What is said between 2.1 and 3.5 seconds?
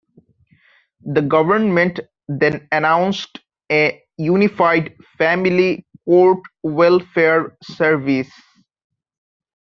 then announced